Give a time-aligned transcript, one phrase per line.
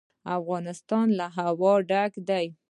[0.37, 2.45] افغانستان له هوا ډک دی.